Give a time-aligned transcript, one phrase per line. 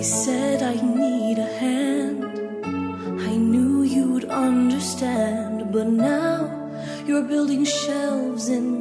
[0.00, 2.24] I said I need a hand.
[3.20, 6.38] I knew you'd understand, but now
[7.06, 8.79] you're building shelves in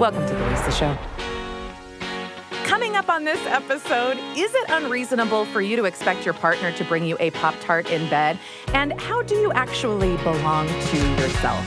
[0.00, 0.98] welcome to the Lisa Show.
[2.64, 6.84] Coming up on this episode, is it unreasonable for you to expect your partner to
[6.84, 8.38] bring you a Pop Tart in bed?
[8.68, 11.66] And how do you actually belong to yourself?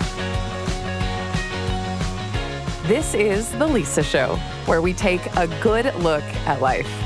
[2.88, 7.03] This is The Lisa Show, where we take a good look at life.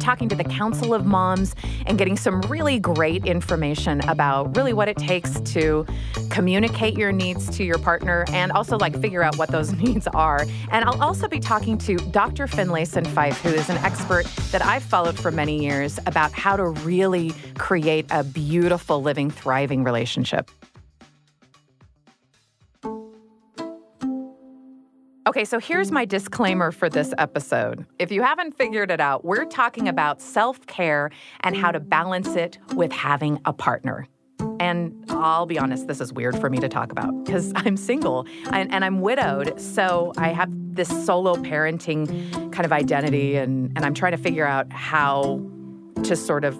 [0.00, 1.54] Talking to the Council of Moms
[1.86, 5.86] and getting some really great information about really what it takes to
[6.30, 10.44] communicate your needs to your partner and also like figure out what those needs are.
[10.70, 12.46] And I'll also be talking to Dr.
[12.46, 16.64] Finlayson Fife, who is an expert that I've followed for many years about how to
[16.64, 20.50] really create a beautiful, living, thriving relationship.
[25.30, 27.86] Okay, so here's my disclaimer for this episode.
[28.00, 32.34] If you haven't figured it out, we're talking about self care and how to balance
[32.34, 34.08] it with having a partner.
[34.58, 38.26] And I'll be honest, this is weird for me to talk about because I'm single
[38.50, 39.60] and, and, I'm widowed.
[39.60, 42.08] So I have this solo parenting
[42.50, 45.40] kind of identity, and, and I'm trying to figure out how
[46.02, 46.58] to sort of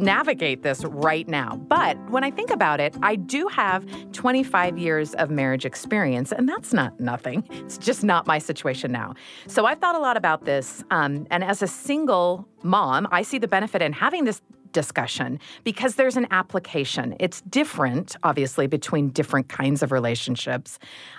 [0.00, 1.56] navigate this right now.
[1.68, 6.48] But when I think about it, I do have 25 years of marriage experience, and
[6.48, 7.44] that's not nothing.
[7.50, 9.14] It's just not my situation now.
[9.46, 10.82] So I've thought a lot about this.
[10.90, 14.42] Um, and as a single mom, I see the benefit in having this
[14.72, 17.16] discussion because there's an application.
[17.18, 20.78] It's different, obviously, between different kinds of relationships.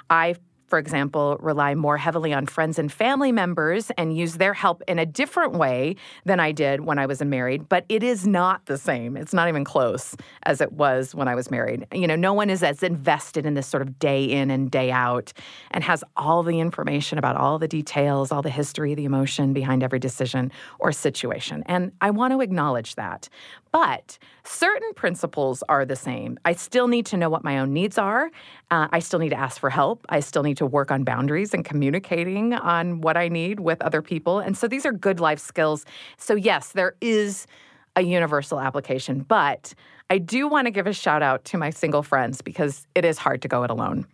[0.09, 0.35] I
[0.71, 4.99] for example, rely more heavily on friends and family members and use their help in
[4.99, 7.67] a different way than I did when I was married.
[7.67, 9.17] But it is not the same.
[9.17, 11.85] It's not even close as it was when I was married.
[11.91, 14.91] You know, no one is as invested in this sort of day in and day
[14.91, 15.33] out
[15.71, 19.83] and has all the information about all the details, all the history, the emotion behind
[19.83, 21.63] every decision or situation.
[21.65, 23.27] And I want to acknowledge that.
[23.71, 26.37] But certain principles are the same.
[26.43, 28.29] I still need to know what my own needs are.
[28.69, 30.05] Uh, I still need to ask for help.
[30.09, 34.01] I still need to work on boundaries and communicating on what I need with other
[34.01, 34.39] people.
[34.39, 35.85] And so these are good life skills.
[36.17, 37.47] So, yes, there is
[37.95, 39.73] a universal application, but
[40.09, 43.17] I do want to give a shout out to my single friends because it is
[43.17, 44.05] hard to go it alone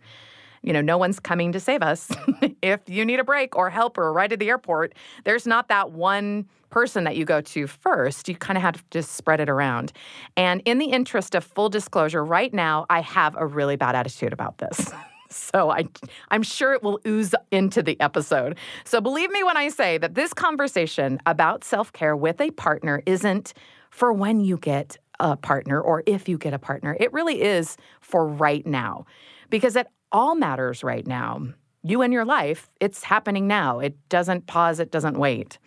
[0.62, 2.10] you know, no one's coming to save us.
[2.62, 5.68] if you need a break or help or a ride to the airport, there's not
[5.68, 8.28] that one person that you go to first.
[8.28, 9.92] You kind of have to just spread it around.
[10.36, 14.32] And in the interest of full disclosure, right now, I have a really bad attitude
[14.32, 14.92] about this.
[15.30, 15.84] So I,
[16.30, 18.56] I'm sure it will ooze into the episode.
[18.84, 23.02] So believe me when I say that this conversation about self care with a partner
[23.04, 23.52] isn't
[23.90, 26.96] for when you get a partner or if you get a partner.
[26.98, 29.04] It really is for right now
[29.50, 31.48] because it all matters right now.
[31.82, 33.78] You and your life, it's happening now.
[33.80, 35.58] It doesn't pause, it doesn't wait.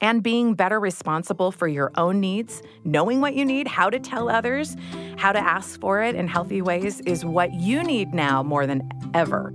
[0.00, 4.28] And being better responsible for your own needs, knowing what you need, how to tell
[4.28, 4.76] others,
[5.16, 8.88] how to ask for it in healthy ways is what you need now more than
[9.12, 9.52] ever.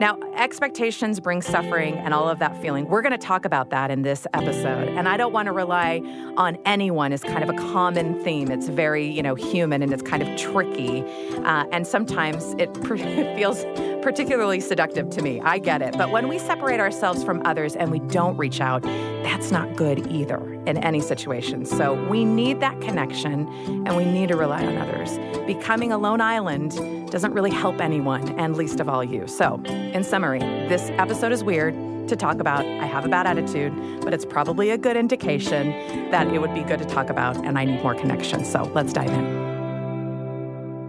[0.00, 2.88] Now, expectations bring suffering and all of that feeling.
[2.88, 4.88] We're going to talk about that in this episode.
[4.88, 6.00] And I don't want to rely
[6.38, 8.50] on anyone as kind of a common theme.
[8.50, 11.02] It's very, you know, human and it's kind of tricky.
[11.44, 13.62] Uh, and sometimes it, it feels
[14.02, 15.40] particularly seductive to me.
[15.40, 15.96] I get it.
[15.96, 20.06] But when we separate ourselves from others and we don't reach out, that's not good
[20.10, 21.64] either in any situation.
[21.64, 23.48] So we need that connection
[23.86, 25.18] and we need to rely on others.
[25.46, 26.72] Becoming a lone island
[27.10, 29.26] doesn't really help anyone, and least of all you.
[29.26, 31.74] So, in summary, this episode is weird
[32.08, 32.64] to talk about.
[32.64, 33.72] I have a bad attitude,
[34.02, 35.70] but it's probably a good indication
[36.10, 38.44] that it would be good to talk about, and I need more connection.
[38.44, 39.39] So, let's dive in.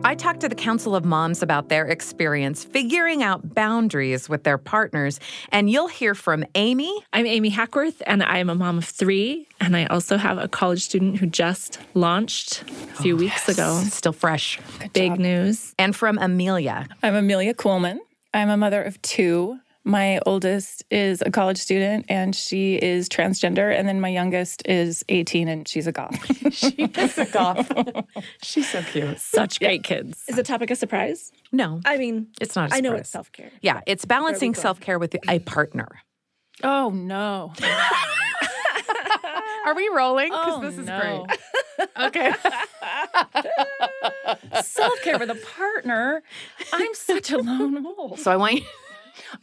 [0.03, 4.57] I talked to the Council of Moms about their experience figuring out boundaries with their
[4.57, 5.19] partners,
[5.51, 6.91] and you'll hear from Amy.
[7.13, 9.47] I'm Amy Hackworth, and I'm a mom of three.
[9.59, 13.49] And I also have a college student who just launched a few oh, weeks yes.
[13.49, 13.79] ago.
[13.89, 14.59] Still fresh.
[14.79, 15.19] Good Big job.
[15.19, 15.75] news.
[15.77, 16.87] And from Amelia.
[17.03, 17.99] I'm Amelia Kuhlmann.
[18.33, 19.59] I'm a mother of two.
[19.83, 23.75] My oldest is a college student and she is transgender.
[23.75, 26.53] And then my youngest is 18 and she's a goth.
[26.53, 27.71] she is a goth.
[28.43, 29.19] She's so cute.
[29.19, 30.23] Such great kids.
[30.27, 31.31] Is the topic a surprise?
[31.51, 32.71] No, I mean, it's not.
[32.71, 33.51] I I know it's self care.
[33.61, 35.87] Yeah, it's balancing self care with a partner.
[36.63, 37.51] oh, no.
[39.65, 40.29] Are we rolling?
[40.29, 41.25] Because Oh, this is oh, no.
[41.77, 41.89] great.
[42.07, 42.33] Okay.
[44.61, 46.21] Self care with a partner.
[46.73, 48.19] I'm such a lone wolf.
[48.19, 48.61] So I want you.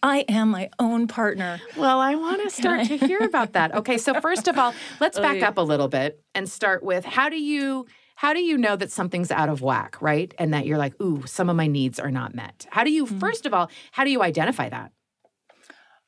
[0.02, 1.60] I am my own partner.
[1.76, 3.74] Well, I want to start to hear about that.
[3.74, 7.28] Okay, so first of all, let's back up a little bit and start with how
[7.28, 7.86] do you
[8.16, 10.34] how do you know that something's out of whack, right?
[10.38, 12.66] And that you're like, ooh, some of my needs are not met.
[12.70, 14.92] How do you first of all, how do you identify that?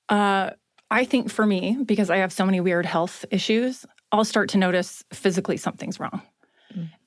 [0.09, 0.51] Uh,
[0.91, 4.59] I think for me, because I have so many weird health issues, I'll start to
[4.59, 6.23] notice physically something's wrong.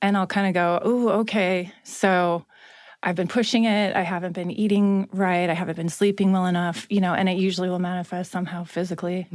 [0.02, 1.72] And I'll kind of go, oh, okay.
[1.84, 2.44] So
[3.04, 3.94] I've been pushing it.
[3.94, 5.50] I haven't been eating right.
[5.50, 9.28] I haven't been sleeping well enough, you know, and it usually will manifest somehow physically,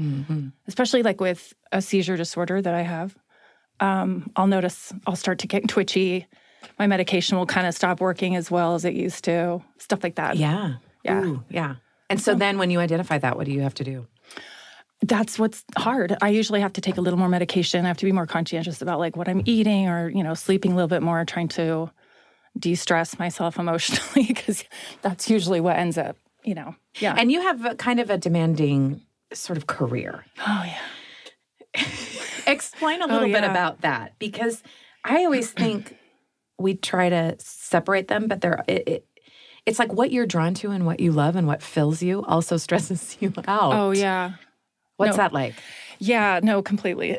[0.68, 3.16] especially like with a seizure disorder that I have.
[3.80, 6.26] Um, I'll notice I'll start to get twitchy.
[6.80, 10.16] My medication will kind of stop working as well as it used to, stuff like
[10.16, 10.36] that.
[10.36, 10.74] Yeah.
[11.06, 11.24] Yeah.
[11.24, 11.76] Ooh, yeah.
[12.10, 14.08] And so then when you identify that, what do you have to do?
[15.02, 16.18] that's what's hard.
[16.22, 17.86] I usually have to take a little more medication.
[17.86, 20.74] I have to be more conscientious about like what I'm eating or, you know, sleeping
[20.74, 21.90] a little bit more, trying to
[22.60, 24.64] de-stress myself emotionally because
[25.02, 26.76] that's usually what ends up, you know.
[27.00, 27.16] Yeah.
[27.18, 29.02] And you have a, kind of a demanding
[29.34, 30.26] sort of career.
[30.46, 31.84] oh yeah.
[32.48, 33.52] Explain a oh, little bit yeah.
[33.52, 34.64] about that because
[35.04, 35.96] I always think
[36.58, 39.06] we try to separate them, but they're it, it,
[39.66, 42.58] it's like what you're drawn to and what you love and what fills you also
[42.66, 43.74] stresses you out.
[43.74, 44.34] Oh yeah.
[44.98, 45.18] What's no.
[45.18, 45.56] that like?
[46.00, 47.18] Yeah, no, completely.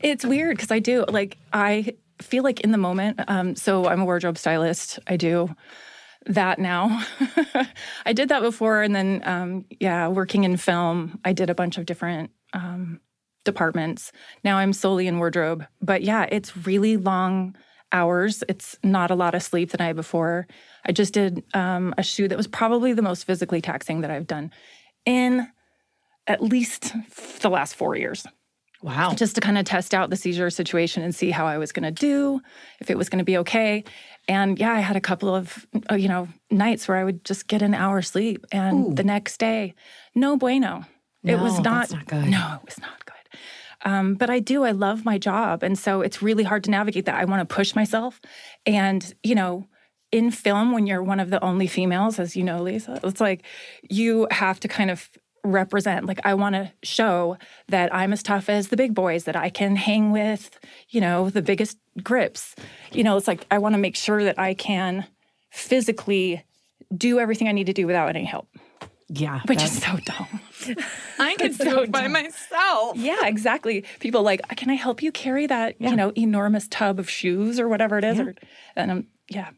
[0.00, 1.94] it's weird because I do like I
[2.24, 3.20] feel like in the moment.
[3.28, 4.98] Um, so I'm a wardrobe stylist.
[5.06, 5.54] I do
[6.26, 7.04] that now.
[8.06, 11.78] I did that before, and then um, yeah, working in film, I did a bunch
[11.78, 13.00] of different um,
[13.44, 14.10] departments.
[14.42, 17.56] Now I'm solely in wardrobe, but yeah, it's really long
[17.92, 18.42] hours.
[18.48, 20.46] It's not a lot of sleep the night before.
[20.84, 24.26] I just did um, a shoe that was probably the most physically taxing that I've
[24.26, 24.50] done
[25.06, 25.48] in
[26.26, 26.94] at least
[27.40, 28.26] the last four years
[28.84, 29.14] Wow.
[29.14, 31.84] just to kind of test out the seizure situation and see how I was going
[31.84, 32.42] to do,
[32.80, 33.82] if it was going to be okay.
[34.28, 37.48] And yeah, I had a couple of uh, you know nights where I would just
[37.48, 39.72] get an hour sleep, and the next day,
[40.14, 40.84] no bueno.
[41.22, 42.26] it was not, not good.
[42.26, 43.38] No, it was not good.
[43.86, 44.64] Um, but I do.
[44.64, 47.14] I love my job, and so it's really hard to navigate that.
[47.14, 48.20] I want to push myself,
[48.66, 49.66] and you know.
[50.12, 53.42] In film, when you're one of the only females, as you know, Lisa, it's like
[53.90, 55.10] you have to kind of
[55.44, 56.06] represent.
[56.06, 57.36] Like i want to show
[57.68, 60.58] that i'm as tough as the big boys that i can hang with
[60.88, 62.54] you know the biggest grips.
[62.92, 65.06] You know it's like i want to make sure that i can
[65.50, 66.44] physically
[66.96, 68.48] do everything i need to do without any help.
[69.08, 69.40] Yeah.
[69.46, 70.40] which is so dumb.
[71.18, 72.96] I can do it by myself.
[72.96, 73.84] yeah exactly.
[74.00, 77.68] People like can i help you carry that you know enormous tub of shoes or
[77.68, 78.18] whatever it is?
[78.18, 78.34] Or,
[78.76, 79.50] and i'm yeah.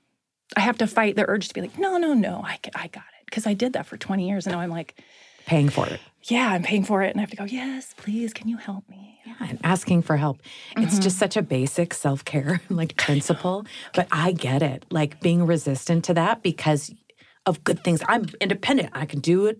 [0.56, 2.88] I have to fight the urge to be like no no no i, ca- I
[2.88, 3.24] got it.
[3.26, 5.00] Because i did that for 20 years and now i'm like
[5.46, 6.00] Paying for it.
[6.24, 8.88] yeah i'm paying for it and i have to go yes please can you help
[8.88, 10.38] me Yeah, and asking for help.
[10.76, 11.02] It's mm-hmm.
[11.02, 13.64] just such a basic self care like principle,
[13.94, 14.84] but I get it.
[14.90, 16.92] Like being resistant to that because
[17.44, 18.02] of good things.
[18.08, 18.90] I'm independent.
[18.92, 19.58] I can do it.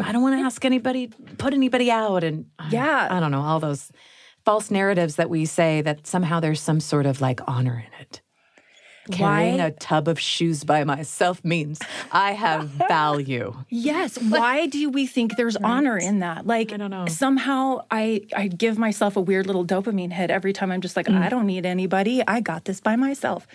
[0.00, 1.08] I don't want to ask anybody,
[1.38, 3.08] put anybody out, and I- Yeah.
[3.10, 3.90] I don't know all those
[4.44, 8.22] false narratives that we say that somehow there's some sort of like honor in it.
[9.10, 11.80] Carrying Why- a tub of shoes by myself means
[12.12, 13.54] I have value.
[13.68, 14.18] Yes.
[14.18, 16.46] Why do we think there's honor in that?
[16.46, 17.06] Like, I don't know.
[17.06, 21.06] Somehow, I I give myself a weird little dopamine hit every time I'm just like,
[21.06, 21.20] mm.
[21.20, 22.22] I don't need anybody.
[22.26, 23.46] I got this by myself.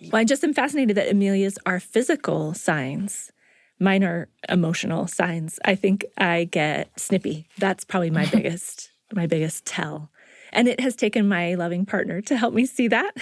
[0.00, 3.32] Well, I just am fascinated that Amelia's are physical signs.
[3.78, 5.58] Mine are emotional signs.
[5.64, 7.48] I think I get snippy.
[7.58, 10.10] That's probably my biggest my biggest tell.
[10.52, 13.12] And it has taken my loving partner to help me see that.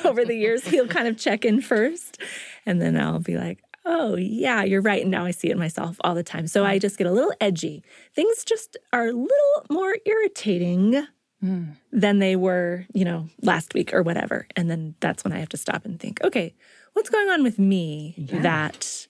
[0.04, 2.20] Over the years, he'll kind of check in first,
[2.66, 5.96] and then I'll be like, "Oh, yeah, you're right." And now I see it myself
[6.02, 6.46] all the time.
[6.46, 7.82] So I just get a little edgy.
[8.14, 11.06] Things just are a little more irritating
[11.40, 11.64] hmm.
[11.92, 14.46] than they were, you know, last week or whatever.
[14.56, 16.54] And then that's when I have to stop and think, okay,
[16.92, 19.07] what's going on with me that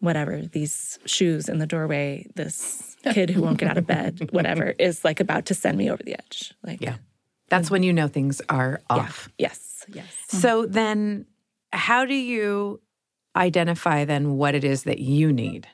[0.00, 4.74] whatever, these shoes in the doorway, this kid who won't get out of bed, whatever,
[4.78, 6.54] is like about to send me over the edge.
[6.62, 6.96] Like, Yeah.
[7.48, 9.28] That's when you know things are off.
[9.38, 10.06] yes, yes.
[10.28, 11.26] So then,
[11.72, 12.80] how do you
[13.36, 15.68] identify then what it is that you need?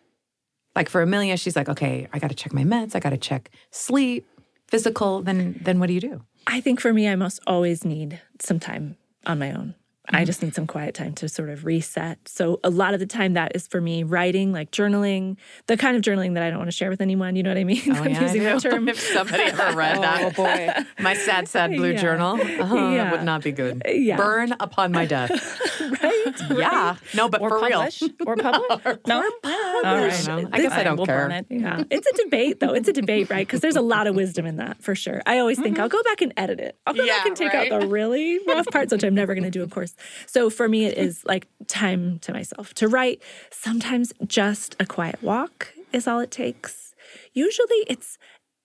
[0.77, 2.95] Like for Amelia, she's like, okay, I got to check my meds.
[2.95, 4.27] I got to check sleep,
[4.69, 5.23] physical.
[5.23, 6.23] Then, then what do you do?
[6.47, 9.75] I think for me, I must always need some time on my own.
[10.09, 12.19] I just need some quiet time to sort of reset.
[12.27, 15.37] So a lot of the time that is for me writing, like journaling,
[15.69, 17.37] the kind of journaling that I don't want to share with anyone.
[17.37, 17.81] You know what I mean?
[17.93, 18.89] Oh, I'm yeah, using that term.
[18.89, 20.69] if somebody ever read that, Oh boy.
[21.01, 22.01] my sad, sad blue Yeah.
[22.01, 23.13] journal uh, Yeah.
[23.13, 23.83] would not be good.
[23.87, 24.17] Yeah.
[24.17, 25.31] Burn upon my death.
[26.03, 26.41] right?
[26.51, 26.97] Yeah.
[27.15, 28.03] No, but or for publish.
[28.27, 28.97] Or publish.
[29.07, 29.19] no.
[29.23, 29.31] All
[29.85, 30.27] I right.
[30.27, 30.49] know.
[30.53, 31.31] I guess I don't We'll care.
[31.31, 31.47] it.
[31.49, 32.73] Yeah, it's a debate though.
[32.73, 33.47] It's a debate, right?
[33.47, 35.23] Because there's a lot of wisdom in that for sure.
[35.27, 36.77] I always think I'll go back and edit it.
[36.87, 37.71] I'll go back and take right.
[37.71, 39.92] out the really rough parts, which I'm never going to do, of course.
[40.27, 43.23] So for me, it is like time to myself to write.
[43.51, 46.95] Sometimes just a quiet walk is all it takes.
[47.33, 48.19] Usually, it's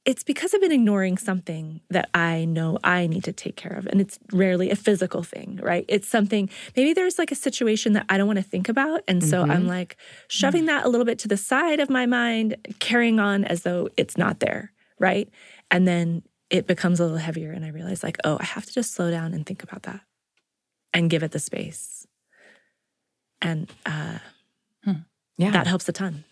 [0.08, 3.88] it's because I've been ignoring something that I know I need to take care of.
[3.88, 5.84] And it's rarely a physical thing, right?
[5.90, 9.02] It's something, maybe there's like a situation that I don't want to think about.
[9.10, 9.68] And so I'm mm-hmm.
[9.68, 9.98] like
[10.30, 13.90] shoving that a little bit to the side of my mind, carrying on as though
[13.98, 15.30] it's not there, right?
[15.72, 17.52] And then it becomes a little heavier.
[17.52, 20.00] And I realize, like, oh, I have to just slow down and think about that
[20.98, 22.08] and give it the space.
[23.42, 24.18] And uh,
[25.38, 25.52] Yeah.
[25.52, 26.24] that helps a ton.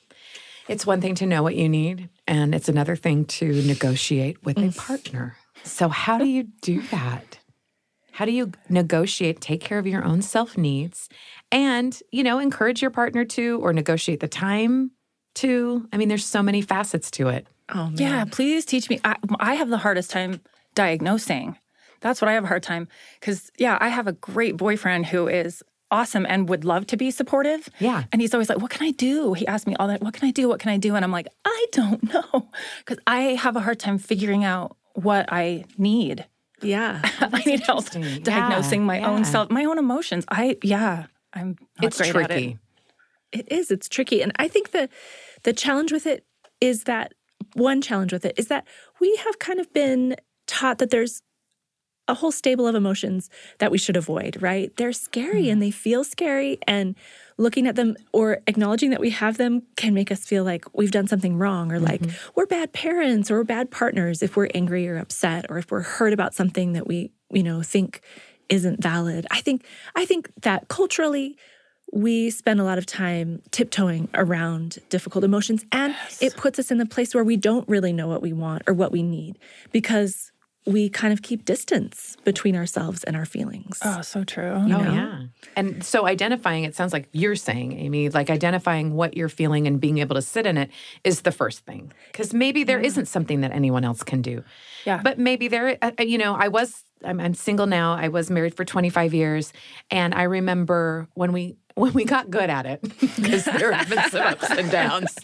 [0.68, 4.58] It's one thing to know what you need, and it's another thing to negotiate with
[4.58, 5.38] a partner.
[5.64, 7.38] So, how do you do that?
[8.14, 11.08] How do you negotiate, take care of your own self needs,
[11.52, 14.90] and, you know, encourage your partner to, or negotiate the time
[15.36, 15.88] to?
[15.94, 17.46] I mean, there's so many facets to it.
[17.70, 17.98] Oh, man.
[17.98, 19.00] Yeah, please teach me.
[19.04, 20.42] I, I have the hardest time
[20.74, 21.58] diagnosing.
[22.02, 22.88] That's what I have a hard time
[23.20, 27.12] because yeah, I have a great boyfriend who is awesome and would love to be
[27.12, 27.70] supportive.
[27.80, 28.04] Yeah.
[28.12, 30.28] And he's always like, "What can I do?" He asks me all that, "What can
[30.28, 30.48] I do?
[30.48, 32.50] What can I do?" And I'm like, "I don't know."
[32.86, 36.26] Cuz I have a hard time figuring out what I need.
[36.62, 37.02] Yeah.
[37.20, 37.90] I need help
[38.24, 39.10] diagnosing Yeah, my yeah.
[39.10, 40.26] own self, my own emotions.
[40.30, 42.12] I yeah, I'm it's at it.
[42.12, 42.58] tricky.
[43.32, 43.70] It is.
[43.72, 44.22] It's tricky.
[44.22, 44.90] And I think the
[45.44, 46.26] the challenge with it
[46.62, 47.14] is that
[47.54, 48.66] one challenge with it is that
[49.00, 50.16] we have kind of been
[50.48, 51.22] taught that there's
[52.08, 54.76] a whole stable of emotions that we should avoid, right?
[54.78, 55.66] They're scary and mm.
[55.66, 56.96] they feel scary and
[57.38, 60.92] looking at them or acknowledging that we have them can make us feel like we've
[60.92, 62.30] done something wrong or like mm-hmm.
[62.36, 65.82] we're bad parents or we're bad partners if we're angry or upset or if we're
[65.82, 68.02] hurt about something that we, you know, think
[68.50, 69.26] isn't valid.
[69.32, 71.38] I think I think that culturally
[71.92, 76.78] we spend a lot of time tiptoeing around difficult emotions and it puts us in
[76.78, 79.38] the place where we don't really know what we want or what we need
[79.72, 80.32] because
[80.66, 83.80] we kind of keep distance between ourselves and our feelings.
[83.84, 84.52] Oh, so true.
[84.52, 84.80] Oh, know?
[84.80, 85.22] yeah.
[85.56, 89.80] And so identifying, it sounds like you're saying, Amy, like identifying what you're feeling and
[89.80, 90.72] being able to sit in it
[91.04, 91.94] is the first thing.
[92.12, 94.44] Because maybe there not something that anyone else can do.
[94.86, 95.02] Yeah.
[95.04, 97.94] But maybe there, you know, I was, I'm, I'm single now.
[97.94, 99.54] I was married for 25 years.
[99.92, 104.10] And I remember when we, when we got good at it, because there have been
[104.10, 105.16] some ups and downs,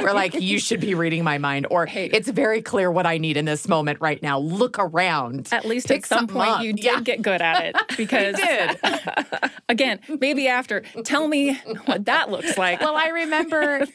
[0.00, 3.18] we're like, you should be reading my mind, or hey, it's very clear what I
[3.18, 4.38] need in this moment right now.
[4.38, 5.48] Look around.
[5.52, 6.62] At least at some point up.
[6.62, 7.00] you did Yeah.
[7.00, 8.78] get good at it because did.
[9.68, 11.54] again, maybe after tell me
[11.86, 12.80] what that looks like.
[12.80, 13.86] Well, I remember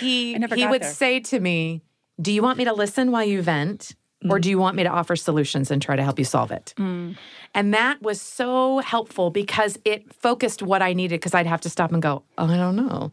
[0.00, 0.92] he I he would there.
[0.92, 1.82] say to me,
[2.20, 3.94] "Do you want me to listen while you vent,
[4.28, 4.40] or mm.
[4.40, 7.16] do you want me to offer solutions and try to help you solve it?" Mm.
[7.54, 11.20] And that was so helpful because it focused what I needed.
[11.20, 13.12] Because I'd have to stop and go, oh, "I don't know."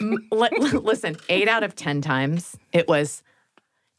[0.00, 3.22] M- li- li- listen, eight out of ten times it was,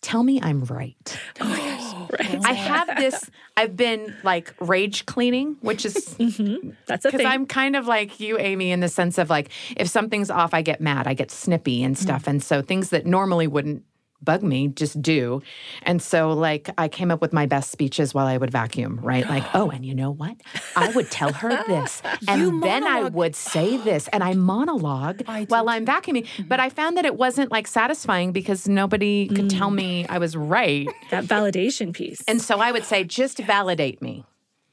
[0.02, 2.46] "Tell me I'm right." Oh right.
[2.46, 3.30] I have this.
[3.58, 7.26] I've been like rage cleaning, which is mm-hmm, That's a because.
[7.26, 10.62] I'm kind of like you, Amy, in the sense of like if something's off, I
[10.62, 12.00] get mad, I get snippy and mm.
[12.00, 13.84] stuff, and so things that normally wouldn't
[14.26, 15.42] bug me just do.
[15.84, 19.28] And so like I came up with my best speeches while I would vacuum, right?
[19.28, 20.36] Like, oh, and you know what?
[20.76, 25.70] I would tell her this, and then I would say this, and I monologue while
[25.70, 26.26] I'm vacuuming.
[26.26, 26.48] Mm-hmm.
[26.48, 29.76] But I found that it wasn't like satisfying because nobody could tell mm.
[29.76, 30.88] me I was right.
[31.12, 32.22] that validation piece.
[32.28, 34.26] And so I would say, just validate me,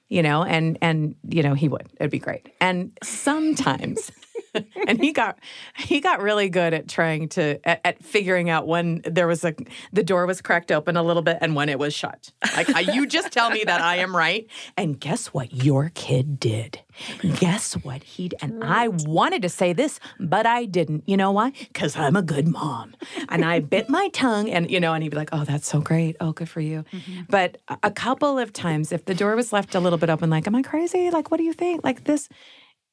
[0.08, 1.88] you know, and and you know he would.
[1.98, 2.48] It'd be great.
[2.60, 4.10] And sometimes,
[4.86, 5.38] and he got
[5.76, 9.54] he got really good at trying to at, at figuring out when there was a
[9.92, 12.30] the door was cracked open a little bit and when it was shut.
[12.56, 16.80] Like you just tell me that I am right, and guess what your kid did.
[17.38, 21.04] Guess what he and I wanted to say this, but I didn't.
[21.06, 21.52] You know why?
[21.52, 22.94] Because I'm a good mom,
[23.30, 25.80] and I bit my tongue, and you know, and he'd be like, "Oh, that's so
[25.80, 26.16] great.
[26.20, 27.22] Oh, good for you." Mm-hmm.
[27.30, 30.28] But a- a couple of times, if the door was left a little bit open,
[30.28, 31.10] like, "Am I crazy?
[31.10, 31.82] Like, what do you think?
[31.82, 32.28] Like this?"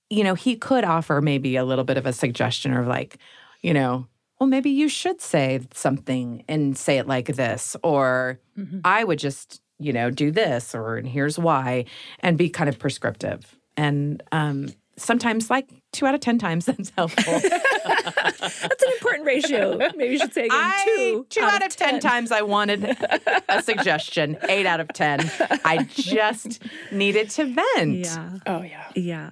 [0.10, 3.18] You know, he could offer maybe a little bit of a suggestion or like,
[3.62, 4.08] you know,
[4.40, 8.40] well, maybe you should say something and say it like this, or
[8.86, 11.86] I would just, you know, do this, or and here's why,
[12.22, 13.58] and be kind of prescriptive.
[13.76, 17.40] And um, sometimes, like two out of 10 times, that's helpful.
[17.40, 19.78] That's an important ratio.
[19.78, 21.26] Maybe you should say again I, two.
[21.30, 22.00] two out, of 10.
[22.00, 22.98] times I wanted
[23.50, 24.38] a suggestion.
[24.48, 25.20] Eight out of 10.
[25.66, 28.06] I just needed to vent.
[28.06, 28.38] Yeah.
[28.46, 28.90] Oh yeah.
[28.96, 29.30] Yeah.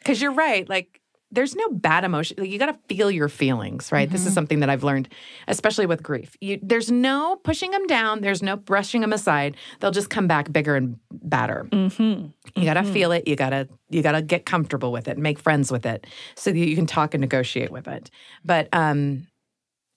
[0.00, 0.68] Because you're right.
[0.68, 1.00] Like,
[1.32, 2.36] there's no bad emotion.
[2.40, 4.10] Like, you got to feel your feelings, right?
[4.10, 5.08] This is something that I've learned,
[5.46, 6.36] especially with grief.
[6.40, 8.20] You, there's no pushing them down.
[8.20, 9.56] There's no brushing them aside.
[9.78, 11.68] They'll just come back bigger and badder.
[11.70, 12.60] Mm-hmm.
[12.60, 13.28] You got to feel it.
[13.28, 16.04] You got to you got to get comfortable with it, make friends with it,
[16.34, 18.10] so that you can talk and negotiate with it.
[18.44, 19.28] But um,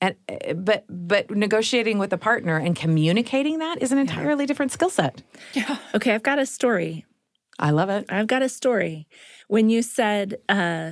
[0.01, 4.71] and uh, but but negotiating with a partner and communicating that is an entirely different
[4.71, 5.23] skill set.
[5.53, 5.77] Yeah.
[5.95, 7.05] Okay, I've got a story.
[7.59, 8.05] I love it.
[8.09, 9.07] I've got a story.
[9.47, 10.91] When you said uh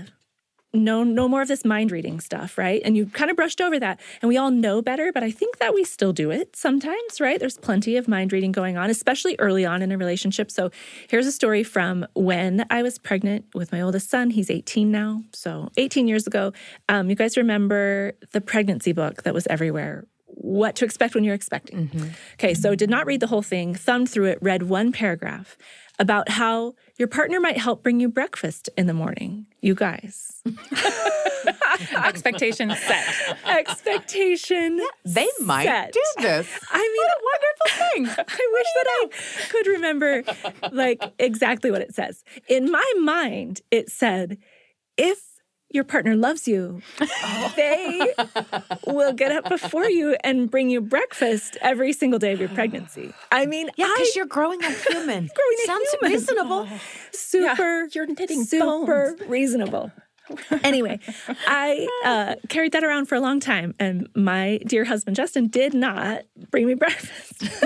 [0.74, 2.82] no no more of this mind reading stuff, right?
[2.86, 4.00] And you kind of brushed over that.
[4.22, 7.39] And we all know better, but I think that we still do it sometimes, right?
[7.39, 10.50] There's plenty of mind reading going on, especially early on in a relationship.
[10.50, 10.72] So
[11.10, 14.30] here's a story from when I was pregnant with my oldest son.
[14.30, 15.24] He's 18 now.
[15.34, 16.53] So 18 years ago.
[16.88, 21.36] Um, you guys remember the pregnancy book that was everywhere what to expect when you're
[21.36, 21.89] expecting.
[22.34, 25.58] Okay, so did not read the whole thing, thumbed through it, read one paragraph
[26.00, 29.45] about how your partner might help bring you breakfast in the morning.
[29.62, 30.41] You guys.
[32.05, 33.38] Expectations set.
[33.48, 34.79] Expectation.
[35.05, 35.93] They might set.
[35.93, 36.48] do this.
[36.71, 38.25] I mean, Wonderful thing.
[38.27, 39.07] I wish that I
[39.50, 40.24] could remember
[40.71, 42.24] like exactly what it says.
[42.48, 44.38] In my mind, it said,
[44.98, 45.30] if
[45.73, 47.53] your partner loves you, oh.
[47.55, 48.13] they
[48.87, 53.13] will get up before you and bring you breakfast every single day of your pregnancy.
[53.31, 55.29] I mean, Yeah, because you're growing a human.
[55.35, 56.11] growing a Sounds human.
[56.11, 56.67] reasonable.
[57.11, 59.91] super you're knitting super reasonable
[60.63, 61.00] anyway
[61.47, 65.73] i uh, carried that around for a long time and my dear husband justin did
[65.73, 67.43] not bring me breakfast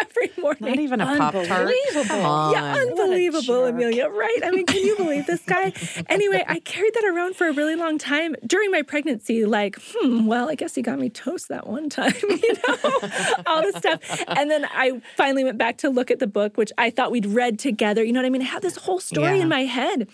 [0.00, 1.72] every morning Not even a pop tart.
[2.10, 2.52] On.
[2.52, 4.08] yeah, unbelievable, Amelia.
[4.08, 4.38] Right?
[4.44, 5.72] I mean, can you believe this guy?
[6.08, 9.44] Anyway, I carried that around for a really long time during my pregnancy.
[9.44, 13.10] Like, hmm, well, I guess he got me toast that one time, you know,
[13.46, 14.24] all this stuff.
[14.28, 17.26] And then I finally went back to look at the book, which I thought we'd
[17.26, 18.02] read together.
[18.04, 18.42] You know what I mean?
[18.42, 19.42] I had this whole story Yeah.
[19.42, 20.08] in my head.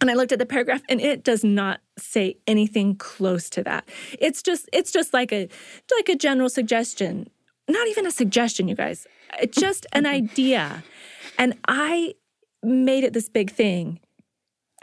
[0.00, 3.88] And I looked at the paragraph and it does not say anything close to that.
[4.18, 5.48] It's just it's just like a
[5.96, 7.28] like a general suggestion.
[7.68, 9.06] Not even a suggestion, you guys.
[9.40, 10.82] It's just an idea.
[11.38, 12.14] And I
[12.62, 14.00] made it this big thing.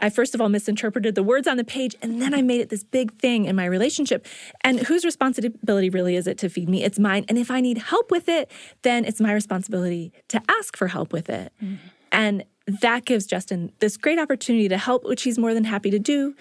[0.00, 2.68] I first of all misinterpreted the words on the page and then I made it
[2.68, 4.26] this big thing in my relationship.
[4.62, 6.84] And whose responsibility really is it to feed me?
[6.84, 7.24] It's mine.
[7.28, 8.50] And if I need help with it,
[8.82, 11.52] then it's my responsibility to ask for help with it.
[11.60, 11.76] Mm-hmm.
[12.12, 12.44] And
[12.82, 16.34] that gives Justin this great opportunity to help, which he's more than happy to do.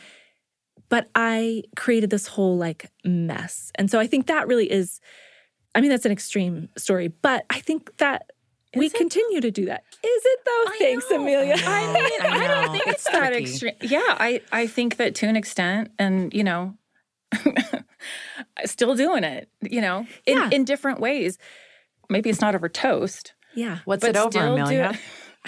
[0.89, 3.71] But I created this whole like mess.
[3.75, 4.99] And so I think that really is,
[5.75, 8.31] I mean, that's an extreme story, but I think that
[8.75, 9.83] we continue to do that.
[10.03, 10.71] Is it though?
[10.77, 11.55] Thanks, Amelia.
[11.57, 13.43] I mean, I I, don't think It's it's, that tricky.
[13.43, 13.73] extreme.
[13.81, 16.75] Yeah, I, I think that to an extent, and you know,
[18.65, 19.49] still doing it.
[19.61, 20.49] You know, in Yeah.
[20.51, 21.37] in different ways.
[22.09, 23.33] Maybe it's not over toast.
[23.53, 23.79] yeah.
[23.85, 24.97] What's But it over, Amelia?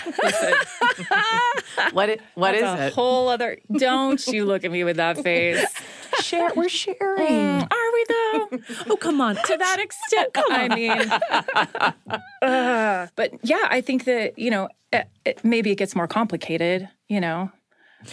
[1.93, 2.93] What it what is a it?
[2.93, 3.57] whole other.
[3.77, 5.65] Don't you look at me with that face?
[6.21, 7.27] Share we're sharing.
[7.27, 8.49] Mm, Are we though?
[8.89, 9.35] Oh, come on.
[9.35, 10.29] to that extent.
[10.35, 10.91] I mean,
[12.41, 16.89] uh, but yeah, I think that you know it, it, maybe it gets more complicated.
[17.07, 17.51] You know,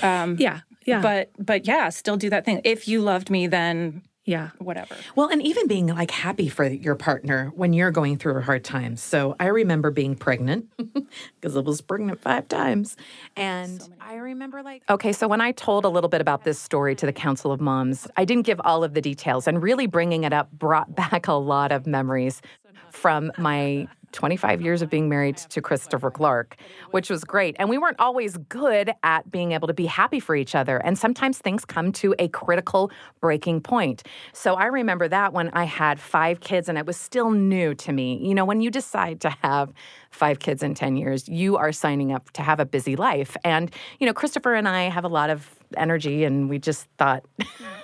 [0.03, 0.61] um, Yeah.
[0.85, 1.01] Yeah.
[1.01, 2.61] but but yeah, still do that thing.
[2.64, 4.51] If you loved me, then yeah.
[4.59, 4.97] whatever.
[5.15, 8.65] Well, and even being like happy for your partner when you're going through a hard
[8.65, 10.67] time So I remember being pregnant
[11.41, 12.97] because I was pregnant five times.
[13.37, 14.83] And I remember like.
[14.91, 17.61] Okay, so when I told a little bit about this story to the Council of
[17.61, 19.47] Moms, I didn't give all of the details.
[19.47, 22.43] And really bringing it up brought back a lot of memories
[22.91, 26.57] from my 25 years of being married to Christopher Clark,
[26.90, 27.55] which was great.
[27.59, 30.79] And we weren't always good at being able to be happy for each other.
[30.79, 34.02] And sometimes things come to a critical breaking point.
[34.33, 37.92] So I remember that when I had five kids and it was still new to
[37.92, 38.18] me.
[38.26, 39.72] You know, when you decide to have
[40.11, 43.37] five kids in 10 years, you are signing up to have a busy life.
[43.44, 47.26] And, you know, Christopher and I have a lot of energy and we just thought,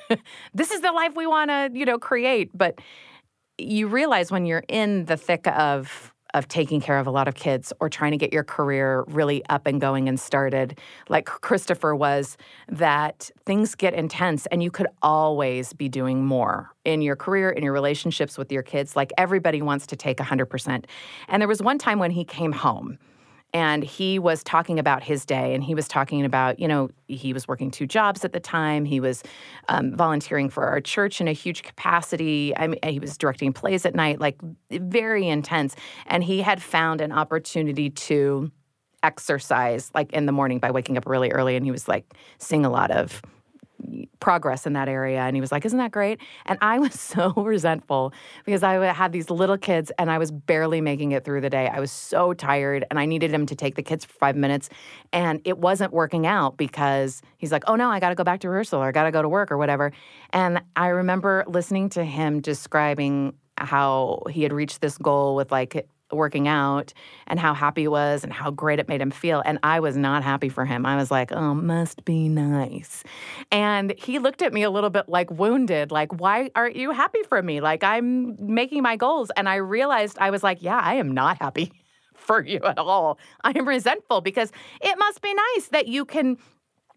[0.54, 2.50] this is the life we want to, you know, create.
[2.54, 2.80] But
[3.58, 7.34] you realize when you're in the thick of of taking care of a lot of
[7.34, 10.78] kids or trying to get your career really up and going and started.
[11.08, 12.36] Like Christopher was
[12.68, 17.62] that things get intense and you could always be doing more in your career in
[17.62, 18.96] your relationships with your kids.
[18.96, 20.84] Like everybody wants to take 100%
[21.28, 22.98] and there was one time when he came home
[23.54, 27.32] and he was talking about his day and he was talking about you know he
[27.32, 28.84] was working two jobs at the time.
[28.84, 29.22] He was
[29.68, 32.56] um, volunteering for our church in a huge capacity.
[32.56, 34.38] I mean, he was directing plays at night like
[34.70, 35.76] very intense.
[36.06, 38.50] And he had found an opportunity to
[39.02, 42.04] exercise like in the morning by waking up really early and he was like
[42.38, 43.20] seeing a lot of
[44.20, 45.20] progress in that area.
[45.20, 46.20] And he was like, Isn't that great?
[46.46, 48.12] And I was so resentful
[48.44, 51.68] because I had these little kids and I was barely making it through the day.
[51.68, 54.68] I was so tired and I needed him to take the kids for five minutes.
[55.12, 58.40] And it wasn't working out because he's like, Oh no, I got to go back
[58.40, 59.92] to rehearsal or I got to go to work or whatever.
[60.30, 65.86] And I remember listening to him describing how he had reached this goal with like
[66.12, 66.92] working out
[67.26, 69.42] and how happy he was and how great it made him feel.
[69.44, 70.86] And I was not happy for him.
[70.86, 73.02] I was like, oh, must be nice.
[73.50, 77.22] And he looked at me a little bit like wounded, like, why aren't you happy
[77.28, 77.60] for me?
[77.60, 79.30] Like, I'm making my goals.
[79.36, 81.72] And I realized I was like, yeah, I am not happy
[82.14, 83.18] for you at all.
[83.44, 86.36] I am resentful because it must be nice that you can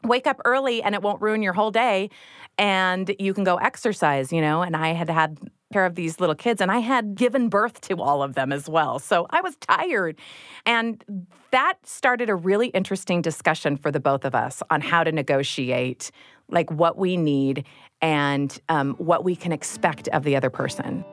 [0.03, 2.09] wake up early and it won't ruin your whole day
[2.57, 4.61] and you can go exercise, you know.
[4.61, 5.37] And I had had
[5.75, 8.69] care of these little kids and I had given birth to all of them as
[8.69, 8.97] well.
[8.97, 10.17] So I was tired.
[10.65, 11.03] And
[11.51, 16.11] that started a really interesting discussion for the both of us on how to negotiate
[16.49, 17.65] like what we need
[18.01, 21.03] and um, what we can expect of the other person.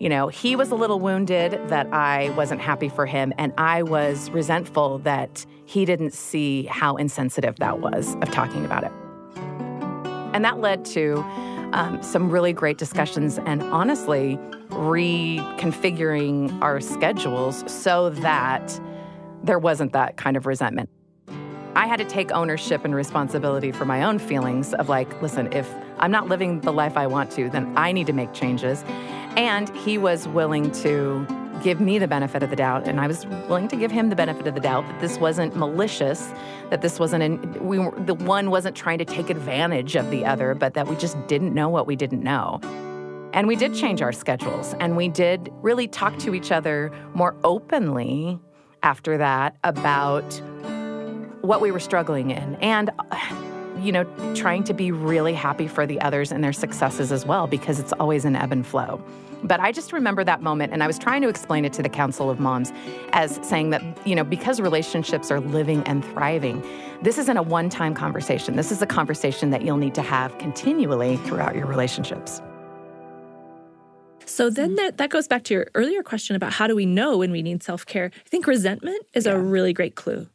[0.00, 3.84] You know, he was a little wounded that I wasn't happy for him, and I
[3.84, 8.92] was resentful that he didn't see how insensitive that was of talking about it.
[10.34, 11.24] And that led to
[11.76, 14.38] um, some really great discussions and honestly
[14.70, 18.80] reconfiguring our schedules so that
[19.42, 20.88] there wasn't that kind of resentment.
[21.76, 25.70] I had to take ownership and responsibility for my own feelings of like, listen, if
[25.98, 28.82] I'm not living the life I want to, then I need to make changes.
[29.36, 31.26] And he was willing to
[31.62, 34.16] give me the benefit of the doubt, and I was willing to give him the
[34.16, 36.32] benefit of the doubt that this wasn't malicious,
[36.70, 40.54] that this wasn't an, we the one wasn't trying to take advantage of the other,
[40.54, 42.60] but that we just didn't know what we didn't know.
[43.32, 47.34] And we did change our schedules, and we did really talk to each other more
[47.44, 48.38] openly
[48.82, 50.40] after that about
[51.42, 52.90] what we were struggling in, and
[53.80, 57.46] you know, trying to be really happy for the others and their successes as well,
[57.46, 59.02] because it's always an ebb and flow.
[59.42, 61.88] But I just remember that moment, and I was trying to explain it to the
[61.88, 62.72] Council of Moms
[63.12, 66.64] as saying that, you know, because relationships are living and thriving,
[67.02, 68.56] this isn't a one time conversation.
[68.56, 72.40] This is a conversation that you'll need to have continually throughout your relationships.
[74.24, 77.18] So then that, that goes back to your earlier question about how do we know
[77.18, 78.10] when we need self care?
[78.14, 79.32] I think resentment is yeah.
[79.32, 80.26] a really great clue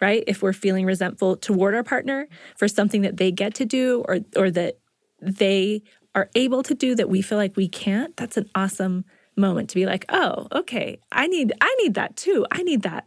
[0.00, 0.24] right?
[0.26, 4.20] If we're feeling resentful toward our partner for something that they get to do or
[4.36, 4.78] or that
[5.20, 5.82] they
[6.14, 9.04] are able to do that we feel like we can't, that's an awesome
[9.36, 10.98] moment to be like, "Oh, okay.
[11.12, 12.46] I need I need that too.
[12.50, 13.06] I need that."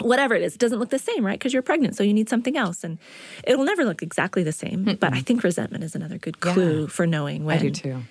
[0.00, 1.38] Whatever it is, it doesn't look the same, right?
[1.38, 2.98] Because you're pregnant, so you need something else, and
[3.44, 4.86] it'll never look exactly the same.
[4.86, 5.00] Mm-mm.
[5.00, 6.86] But I think resentment is another good clue yeah.
[6.86, 7.58] for knowing when.
[7.58, 8.02] I do too.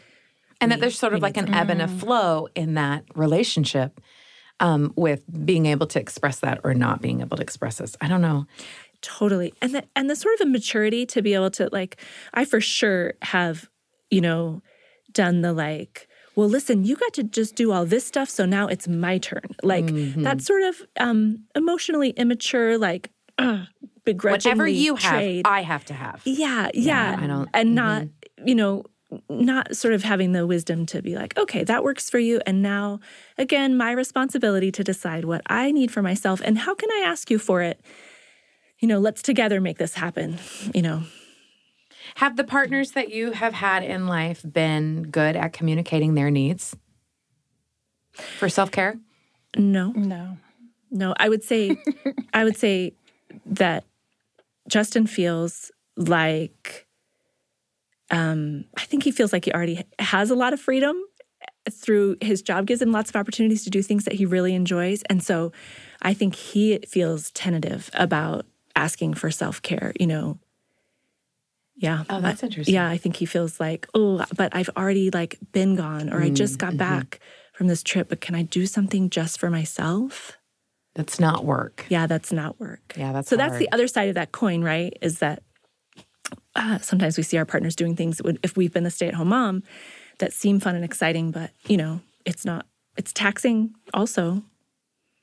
[0.62, 2.00] And we, that there's sort of like an ebb and a mm.
[2.00, 4.00] flow in that relationship
[4.60, 7.95] um, with being able to express that or not being able to express this.
[8.02, 8.45] I don't know.
[9.02, 9.54] Totally.
[9.62, 11.98] And the, and the sort of immaturity to be able to like,
[12.34, 13.69] I for sure have,
[14.10, 14.62] you know,
[15.13, 18.67] done the like, well, listen, you got to just do all this stuff, so now
[18.67, 19.56] it's my turn.
[19.62, 20.24] Like mm-hmm.
[20.24, 23.65] that sort of um, emotionally immature, like uh,
[24.06, 25.45] begrudgingly whatever you have, trade.
[25.45, 26.22] I have to have.
[26.24, 27.76] Yeah, yeah, yeah I don't, and mm-hmm.
[27.76, 28.08] not
[28.45, 28.86] you know
[29.28, 32.41] not sort of having the wisdom to be like, okay, that works for you.
[32.45, 33.00] And now,
[33.38, 37.32] again, my responsibility to decide what I need for myself and how can I ask
[37.32, 37.82] you for it?
[38.80, 40.38] You know, let's together make this happen,
[40.74, 41.04] you know.
[42.15, 46.76] Have the partners that you have had in life been good at communicating their needs
[48.13, 48.98] for self care?
[49.58, 49.91] No.
[49.91, 50.38] No.
[50.91, 51.13] No.
[51.17, 51.78] I would say,
[52.34, 52.93] I would say
[53.45, 53.84] that
[54.67, 56.88] Justin feels like
[58.12, 60.95] um, I think he feels like he already has a lot of freedom
[61.69, 65.04] through his job gives him lots of opportunities to do things that he really enjoys.
[65.04, 65.52] And so
[66.02, 68.45] I think he feels tentative about
[68.76, 70.39] asking for self care, you know.
[71.76, 72.04] Yeah.
[72.10, 72.76] Oh, that's interesting.
[72.76, 76.26] Yeah, I think he feels like, oh, but I've already like been gone or mm,
[76.26, 76.78] I just got mm-hmm.
[76.78, 77.19] back
[77.54, 80.38] from this trip, but can I do something just for myself?
[80.95, 81.86] That's not work.
[81.88, 82.93] Yeah, that's not work.
[82.98, 83.52] Yeah, that's so hard.
[83.52, 84.98] that's the other side of that coin, right?
[85.02, 85.43] Is that
[86.60, 89.30] uh, sometimes we see our partners doing things that would, if we've been the stay-at-home
[89.30, 89.63] mom,
[90.19, 92.65] that seem fun and exciting, but you know, it's not.
[92.98, 94.43] It's taxing also.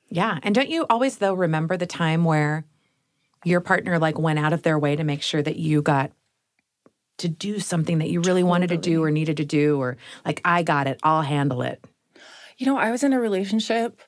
[0.08, 2.64] Yeah, and don't you always though remember the time where
[3.44, 6.10] your partner like went out of their way to make sure that you got
[7.18, 8.42] to do something that you really totally.
[8.44, 11.84] wanted to do or needed to do, or like I got it, I'll handle it.
[12.56, 14.00] You know, I was in a relationship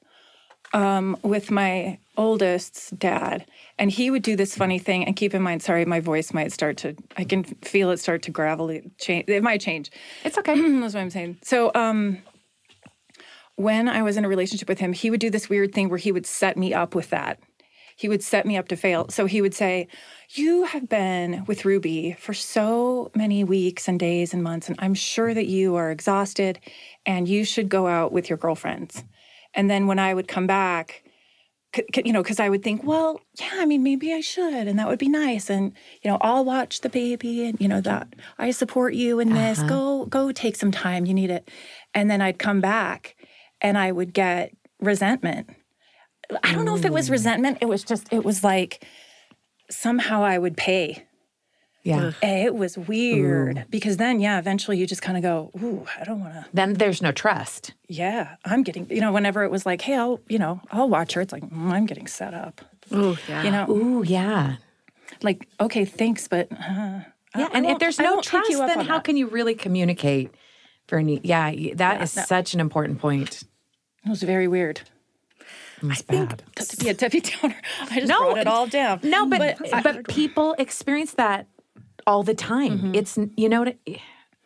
[0.73, 3.47] um, with my oldest's dad,
[3.79, 5.07] and he would do this funny thing.
[5.07, 8.21] And keep in mind, sorry, my voice might start to, I can feel it start
[8.23, 9.25] to gravelly change.
[9.29, 9.91] It might change.
[10.25, 10.55] It's okay.
[10.81, 11.39] That's what I'm saying.
[11.43, 12.19] So, um,
[13.57, 15.99] when I was in a relationship with him, he would do this weird thing where
[15.99, 17.41] he would set me up with that.
[17.97, 19.09] he would set me up to fail.
[19.09, 19.89] So he would say,
[20.31, 24.95] You have been with Ruby for so many weeks and days and months, and I'm
[24.95, 26.61] sure that you are exhausted
[27.05, 29.03] and you should go out with your girlfriends.
[29.55, 31.03] And then when I would come back,
[31.95, 34.89] you know, because I would think, well, yeah, I mean, maybe I should, and that
[34.89, 38.51] would be nice, and you know, I'll watch the baby, and you know, that I
[38.51, 39.59] support you in this.
[39.59, 39.69] Uh-huh.
[39.69, 41.07] Go, go, take some time.
[41.07, 41.51] You need it,
[41.95, 43.17] and then I'd come back,
[43.61, 45.51] and I would get resentment.
[46.45, 47.59] I don't know if it was resentment.
[47.61, 48.85] It was just, it was like
[49.71, 51.08] somehow I would pay
[51.83, 52.13] yeah.
[52.23, 53.65] It was weird Ooh.
[53.71, 56.47] because then, yeah, eventually you just kind of go, Ooh, I don't want to.
[56.53, 57.73] Then there's no trust.
[57.89, 58.37] Yeah.
[58.45, 61.21] I'm getting, you know, whenever it was like, hey, I'll, you know, I'll watch her,
[61.21, 62.61] it's like, mm, I'm getting set up.
[62.93, 63.43] Ooh, yeah.
[63.43, 64.57] You know, Ooh, yeah.
[65.23, 66.51] Like, okay, thanks, but.
[66.53, 67.01] Uh,
[67.37, 67.49] yeah.
[67.53, 69.05] and if there's no trust, then how that.
[69.05, 70.31] can you really communicate
[70.87, 71.21] for any?
[71.23, 71.51] Yeah.
[71.75, 72.25] That yeah, is no.
[72.25, 73.45] such an important point.
[74.05, 74.83] It was very weird.
[75.83, 78.99] I think to be a Debbie Downer, I just no, wrote it all down.
[79.05, 81.47] No, but but, but people experience that
[82.09, 82.79] all the time.
[82.79, 82.95] Mm-hmm.
[82.95, 83.73] It's, you know,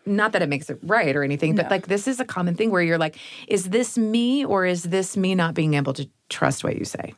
[0.04, 2.70] not that it makes it right or anything, but like this is a common thing
[2.70, 3.16] where you're like,
[3.48, 7.14] is this me or is this me not being able to trust what you say?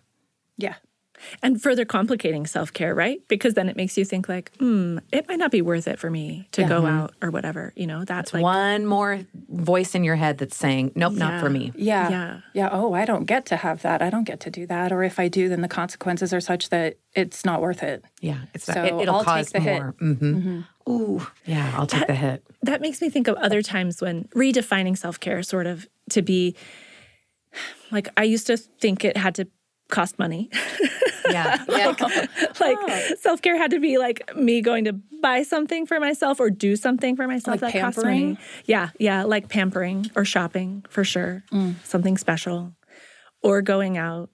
[0.56, 0.74] Yeah
[1.42, 5.38] and further complicating self-care right because then it makes you think like hmm it might
[5.38, 6.68] not be worth it for me to yeah.
[6.68, 10.56] go out or whatever you know that's like, one more voice in your head that's
[10.56, 11.18] saying nope yeah.
[11.18, 14.24] not for me yeah yeah yeah oh i don't get to have that i don't
[14.24, 17.44] get to do that or if i do then the consequences are such that it's
[17.44, 19.98] not worth it yeah it's so not, it, will cause take the more hit.
[19.98, 20.34] Mm-hmm.
[20.34, 20.60] Mm-hmm.
[20.86, 22.44] Ooh, yeah, I'll take that, the hit.
[22.62, 26.54] That makes me think of other times when redefining self care sort of to be
[27.90, 29.48] like I used to think it had to
[29.88, 30.50] cost money.
[31.30, 31.64] Yeah.
[31.68, 31.86] yeah.
[31.86, 32.00] like,
[32.60, 33.14] like oh.
[33.20, 36.76] self care had to be like me going to buy something for myself or do
[36.76, 38.38] something for myself like that cost money.
[38.64, 38.90] Yeah.
[38.98, 39.24] Yeah.
[39.24, 41.44] Like pampering or shopping for sure.
[41.52, 41.74] Mm.
[41.84, 42.74] Something special
[43.42, 44.30] or going out.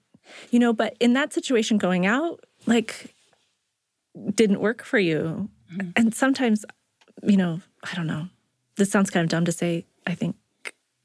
[0.49, 3.13] You know, but in that situation, going out, like,
[4.33, 5.49] didn't work for you.
[5.73, 5.93] Mm.
[5.97, 6.65] And sometimes,
[7.23, 8.27] you know, I don't know.
[8.77, 10.35] This sounds kind of dumb to say, I think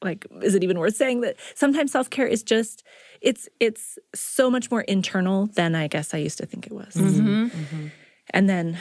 [0.03, 2.85] like is it even worth saying that sometimes self-care is just
[3.21, 6.95] it's it's so much more internal than i guess i used to think it was
[6.95, 7.47] mm-hmm.
[7.47, 7.87] Mm-hmm.
[8.31, 8.79] and then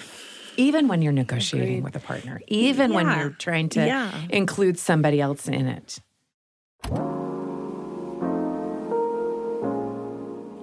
[0.58, 1.84] even when you're negotiating Agreed.
[1.84, 2.96] with a partner even yeah.
[2.96, 4.22] when you're trying to yeah.
[4.30, 6.00] include somebody else in it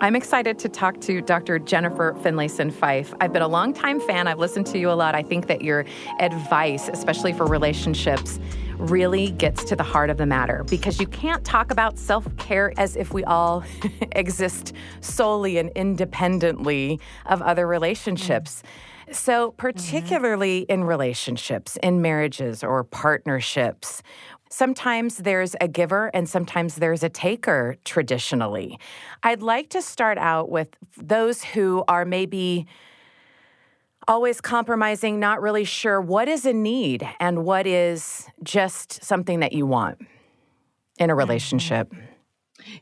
[0.02, 1.60] I'm excited to talk to Dr.
[1.60, 3.14] Jennifer Finlayson Fife.
[3.20, 4.26] I've been a longtime fan.
[4.26, 5.14] I've listened to you a lot.
[5.14, 5.84] I think that your
[6.18, 8.40] advice, especially for relationships,
[8.90, 12.72] really gets to the heart of the matter because you can't talk about self care
[12.76, 13.64] as if we all
[14.12, 18.62] exist solely and independently of other relationships.
[19.10, 20.72] So, particularly mm-hmm.
[20.72, 24.02] in relationships, in marriages or partnerships,
[24.48, 28.78] sometimes there's a giver and sometimes there's a taker traditionally.
[29.22, 32.66] I'd like to start out with those who are maybe
[34.08, 39.52] always compromising, not really sure what is a need and what is just something that
[39.52, 39.98] you want
[40.98, 41.90] in a relationship.
[41.90, 42.06] Mm-hmm.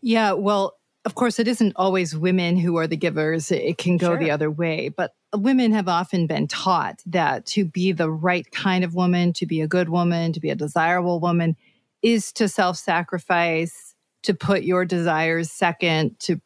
[0.03, 3.51] Yeah, well, of course, it isn't always women who are the givers.
[3.51, 4.19] It can go sure.
[4.19, 4.91] the other way.
[4.91, 9.47] But women have often been taught that to be the right kind of woman, to
[9.47, 11.57] be a good woman, to be a desirable woman,
[12.03, 16.41] is to self sacrifice, to put your desires second, to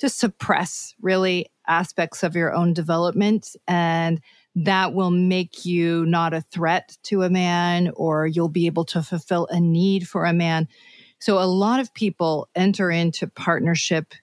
[0.00, 4.20] to suppress really aspects of your own development and
[4.54, 9.02] that will make you not a threat to a man or you'll be able to
[9.02, 10.68] fulfill a need for a man.
[11.18, 14.14] So a lot of people enter into partnership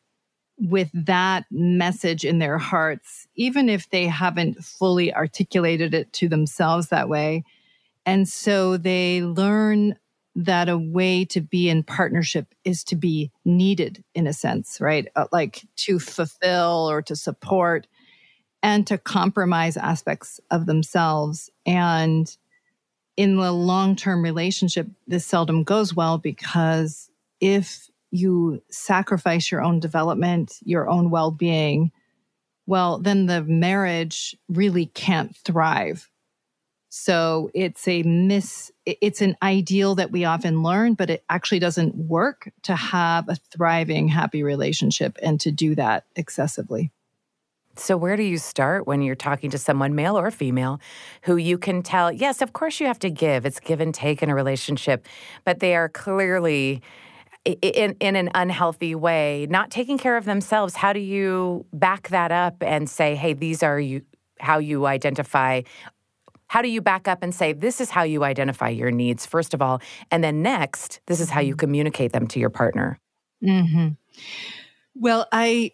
[0.60, 6.90] with that message in their hearts, even if they haven't fully articulated it to themselves
[6.90, 7.44] that way.
[8.06, 9.98] And so they learn
[10.40, 15.10] that a way to be in partnership is to be needed in a sense, right?
[15.16, 17.88] Uh, like to fulfill or to support
[18.64, 21.50] and to compromise aspects of themselves.
[21.66, 22.34] And
[23.18, 27.10] in the long term relationship, this seldom goes well because
[27.42, 31.92] if you sacrifice your own development, your own well being,
[32.66, 36.09] well, then the marriage really can't thrive
[36.90, 41.96] so it's a miss, it's an ideal that we often learn, but it actually doesn't
[41.96, 46.92] work to have a thriving, happy relationship and to do that excessively.
[47.76, 50.82] So, where do you start when you're talking to someone, male or female,
[51.22, 54.22] who you can tell, yes, of course you have to give, it's give and take
[54.24, 55.06] in a relationship,
[55.46, 56.82] but they are clearly
[57.46, 60.76] in, in an unhealthy way, not taking care of themselves?
[60.76, 64.02] How do you back that up and say, hey, these are you,
[64.40, 65.62] how you identify
[66.50, 69.54] how do you back up and say, this is how you identify your needs, first
[69.54, 69.82] of all?
[70.12, 71.60] And then next, this is how you mm-hmm.
[71.60, 73.00] communicate them to your partner?
[73.42, 73.90] Mm-hmm.
[74.96, 75.72] Well, I.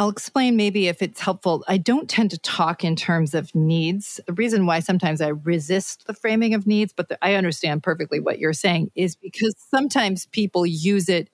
[0.00, 1.64] I'll explain maybe if it's helpful.
[1.66, 4.20] I don't tend to talk in terms of needs.
[4.28, 8.20] The reason why sometimes I resist the framing of needs, but the, I understand perfectly
[8.20, 11.30] what you're saying, is because sometimes people use it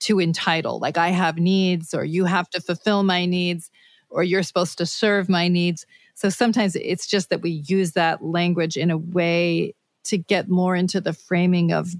[0.00, 3.70] to entitle, like I have needs, or you have to fulfill my needs,
[4.10, 5.86] or you're supposed to serve my needs.
[6.14, 10.76] So sometimes it's just that we use that language in a way to get more
[10.76, 11.94] into the framing of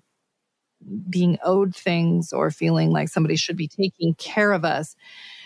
[1.09, 4.97] being owed things or feeling like somebody should be taking care of us,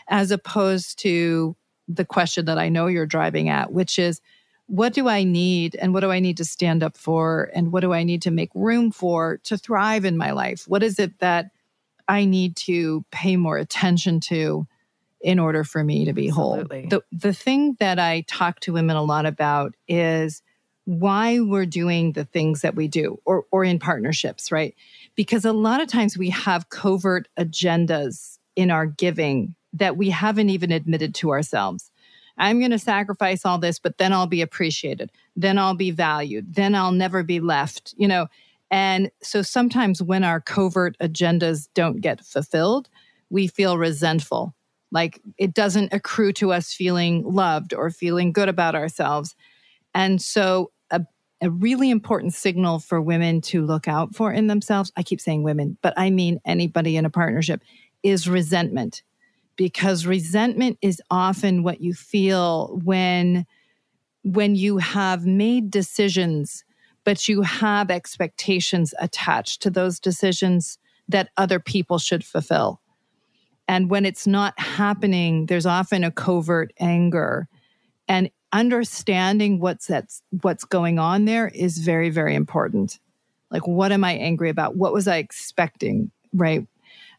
[0.09, 1.55] as opposed to
[1.89, 4.21] the question that I know you're driving at, which is,
[4.69, 7.83] what do I need and what do I need to stand up for and what
[7.83, 10.65] do I need to make room for to thrive in my life?
[10.67, 11.51] What is it that
[12.09, 14.67] I need to pay more attention to
[15.21, 16.83] in order for me to be Absolutely.
[16.83, 16.89] whole?
[16.91, 20.43] The the thing that I talk to women a lot about is
[20.85, 24.75] why we're doing the things that we do or or in partnerships, right?
[25.15, 30.51] Because a lot of times we have covert agendas in our giving that we haven't
[30.51, 31.91] even admitted to ourselves.
[32.39, 35.11] I'm going to sacrifice all this, but then I'll be appreciated.
[35.37, 36.55] Then I'll be valued.
[36.55, 38.27] Then I'll never be left, you know.
[38.71, 42.89] And so sometimes when our covert agendas don't get fulfilled,
[43.31, 44.55] we feel resentful.
[44.93, 49.35] Like it doesn't accrue to us feeling loved or feeling good about ourselves.
[49.95, 51.05] And so a
[51.43, 55.43] a really important signal for women to look out for in themselves, I keep saying
[55.43, 57.63] women, but I mean anybody in a partnership,
[58.03, 59.03] is resentment.
[59.57, 63.47] Because resentment is often what you feel when
[64.23, 66.65] when you have made decisions
[67.07, 70.77] but you have expectations attached to those decisions
[71.09, 72.81] that other people should fulfill.
[73.69, 77.49] And when it's not happening, there's often a covert anger.
[78.09, 82.99] And understanding what's that's what's going on there is very very important.
[83.51, 84.77] Like what am i angry about?
[84.77, 86.11] What was i expecting?
[86.33, 86.67] Right?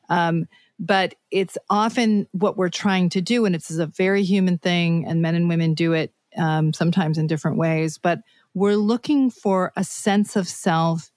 [0.09, 0.47] Um,
[0.79, 5.21] but it's often what we're trying to do and it's a very human thing and
[5.21, 8.19] men and women do it um, sometimes in different ways but
[8.53, 11.11] we're looking for a sense of self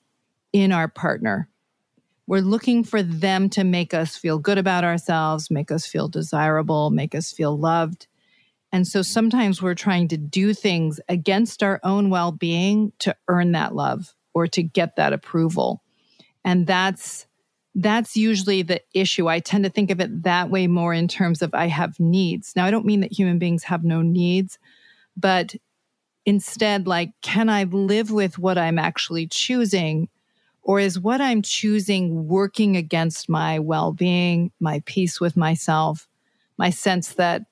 [0.53, 1.50] in our partner
[2.31, 6.91] we're looking for them to make us feel good about ourselves make us feel desirable
[6.91, 8.07] make us feel loved
[8.73, 13.53] and so sometimes we're trying to do things against our own well being to earn
[13.53, 15.83] that love or to get that approval.
[16.45, 17.27] And that's
[17.77, 19.29] that's usually the issue.
[19.29, 22.53] I tend to think of it that way more in terms of I have needs.
[22.57, 24.59] Now, I don't mean that human beings have no needs,
[25.17, 25.55] but
[26.27, 30.09] instead, like, can I live with what I'm actually choosing?
[30.63, 36.07] Or is what I'm choosing working against my well being, my peace with myself,
[36.59, 37.43] my sense that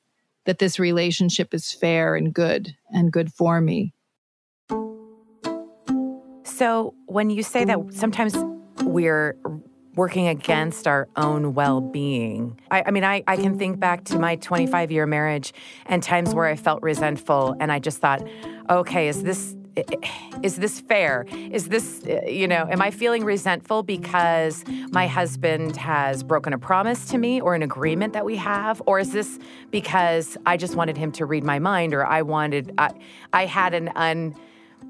[0.44, 3.92] that this relationship is fair and good and good for me.
[6.42, 8.34] So, when you say that sometimes
[8.82, 9.36] we're
[9.94, 14.18] working against our own well being, I, I, mean, I, I can think back to
[14.18, 15.52] my 25 year marriage
[15.84, 18.26] and times where I felt resentful and I just thought,
[18.70, 19.54] okay, is this
[20.42, 21.26] is this fair?
[21.30, 26.58] Is this, uh, you know, am I feeling resentful because my husband has broken a
[26.58, 28.82] promise to me or an agreement that we have?
[28.86, 29.38] Or is this
[29.70, 32.90] because I just wanted him to read my mind or I wanted, I,
[33.32, 34.34] I had an un,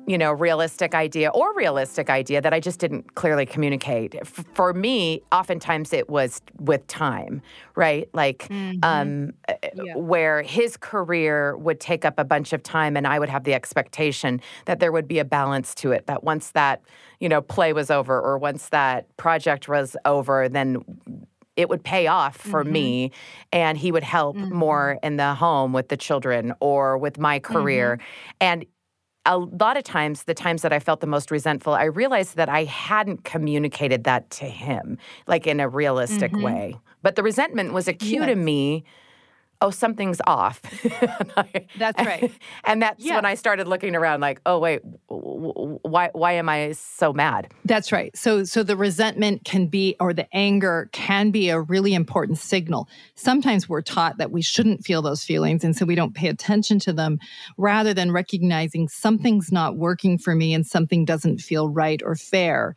[0.09, 4.15] you know, realistic idea or realistic idea that I just didn't clearly communicate.
[4.15, 7.43] F- for me, oftentimes it was with time,
[7.77, 8.09] right?
[8.15, 8.79] Like, mm-hmm.
[8.83, 9.95] um, uh, yeah.
[9.97, 13.53] where his career would take up a bunch of time, and I would have the
[13.53, 16.07] expectation that there would be a balance to it.
[16.07, 16.81] That once that,
[17.21, 20.83] you know, play was over or once that project was over, then
[21.55, 22.73] it would pay off for mm-hmm.
[22.73, 23.13] me
[23.53, 24.55] and he would help mm-hmm.
[24.55, 28.37] more in the home with the children or with my career mm-hmm.
[28.41, 28.65] and
[29.29, 32.49] a lot of times, the times that I felt the most resentful, I realized that
[32.49, 36.43] I hadn't communicated that to him, like in a realistic mm-hmm.
[36.43, 36.77] way.
[37.03, 38.29] But the resentment was acute cue yes.
[38.31, 38.85] to me
[39.61, 40.63] oh, something's off.
[41.79, 42.33] that's right.
[42.65, 43.15] And that's yeah.
[43.17, 47.53] when I started looking around like, oh, wait, why, why am I so mad?
[47.65, 48.15] That's right.
[48.17, 52.89] So, so the resentment can be, or the anger can be a really important signal.
[53.15, 55.65] Sometimes we're taught that we shouldn't feel those feelings.
[55.65, 57.19] And so we don't pay attention to them
[57.57, 62.75] rather than recognizing something's not working for me and something doesn't feel right or fair.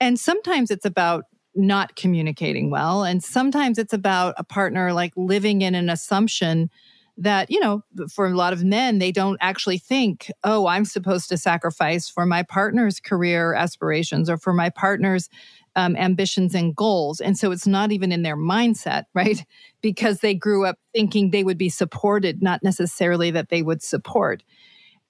[0.00, 3.04] And sometimes it's about not communicating well.
[3.04, 6.70] And sometimes it's about a partner like living in an assumption
[7.16, 11.28] that, you know, for a lot of men, they don't actually think, oh, I'm supposed
[11.28, 15.28] to sacrifice for my partner's career aspirations or for my partner's
[15.76, 17.20] um, ambitions and goals.
[17.20, 19.44] And so it's not even in their mindset, right?
[19.82, 24.42] Because they grew up thinking they would be supported, not necessarily that they would support.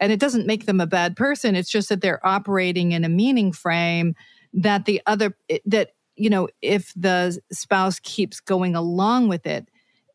[0.00, 1.54] And it doesn't make them a bad person.
[1.54, 4.14] It's just that they're operating in a meaning frame
[4.54, 5.36] that the other,
[5.66, 5.90] that
[6.20, 9.68] you know, if the spouse keeps going along with it,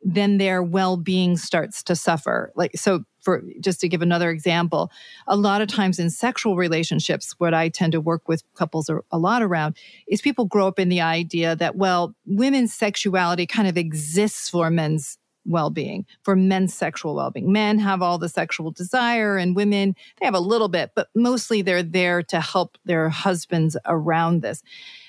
[0.04, 2.52] then their well-being starts to suffer.
[2.56, 4.92] Like so for just to give another example,
[5.26, 9.18] a lot of times in sexual relationships, what I tend to work with couples a
[9.18, 9.76] lot around
[10.08, 14.70] is people grow up in the idea that, well, women's sexuality kind of exists for
[14.70, 20.26] men's well-being for men's sexual well-being men have all the sexual desire and women they
[20.26, 24.64] have a little bit but mostly they're there to help their husbands around this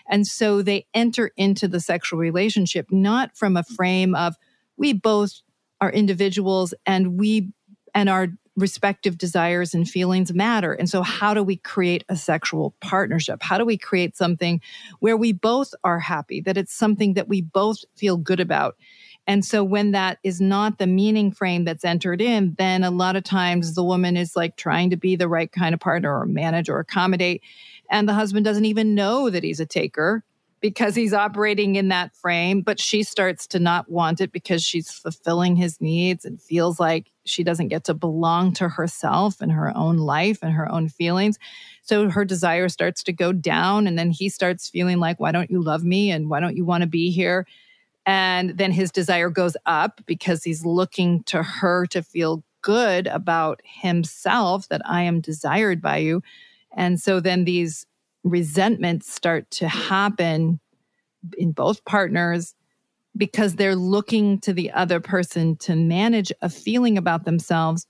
[0.09, 4.37] and so they enter into the sexual relationship not from a frame of
[4.77, 5.43] we both
[5.81, 7.51] are individuals and we
[7.95, 10.73] and our respective desires and feelings matter.
[10.73, 13.43] And so, how do we create a sexual partnership?
[13.43, 14.61] How do we create something
[15.01, 18.77] where we both are happy, that it's something that we both feel good about?
[19.27, 23.17] And so, when that is not the meaning frame that's entered in, then a lot
[23.17, 26.27] of times the woman is like trying to be the right kind of partner or
[26.27, 27.43] manage or accommodate.
[27.91, 30.25] And the husband doesn't even know that he's a taker
[30.61, 34.91] because he's operating in that frame, but she starts to not want it because she's
[34.91, 39.77] fulfilling his needs and feels like she doesn't get to belong to herself and her
[39.77, 41.39] own life and her own feelings.
[41.83, 43.87] So her desire starts to go down.
[43.87, 46.11] And then he starts feeling like, why don't you love me?
[46.11, 47.47] And why don't you want to be here?
[48.07, 53.61] And then his desire goes up because he's looking to her to feel good about
[53.65, 56.23] himself that I am desired by you.
[56.77, 57.85] And so then these
[58.23, 60.61] resentments start to happen
[61.37, 62.55] in both partners
[63.17, 67.87] because they're looking to the other person to manage a feeling about themselves,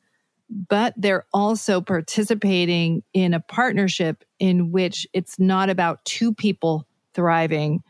[0.68, 7.82] but they're also participating in a partnership in which it's not about two people thriving,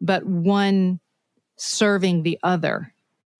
[0.00, 1.00] but one
[1.62, 2.92] serving the other.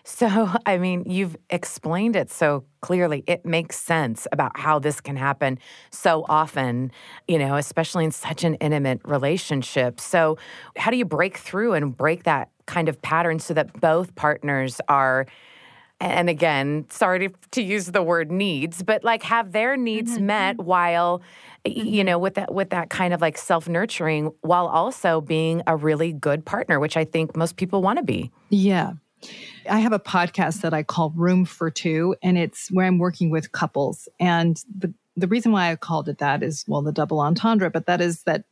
[0.05, 3.25] So, I mean, you've explained it so clearly.
[3.27, 5.59] It makes sense about how this can happen
[5.91, 6.93] so often,
[7.27, 10.01] you know, especially in such an intimate relationship.
[10.01, 10.39] So,
[10.77, 14.81] how do you break through and break that kind of pattern so that both partners
[14.89, 15.27] are?
[16.01, 20.27] And again, sorry to, to use the word needs, but like have their needs mm-hmm.
[20.27, 21.23] met while,
[21.65, 22.07] you mm-hmm.
[22.07, 26.13] know, with that with that kind of like self nurturing, while also being a really
[26.13, 28.31] good partner, which I think most people want to be.
[28.51, 28.95] Yeah,
[29.71, 33.31] I have a podcast that I call Room for Two, and it's where I'm working
[33.31, 34.09] with couples.
[34.19, 37.87] And the, the reason why I called it that is, well, the double entendre, but
[37.87, 38.45] that is that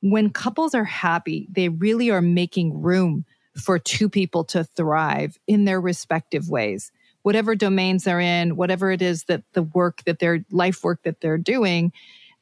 [0.00, 3.24] when couples are happy, they really are making room
[3.56, 6.90] for two people to thrive in their respective ways.
[7.22, 11.20] Whatever domains they're in, whatever it is that the work that their life work that
[11.20, 11.92] they're doing,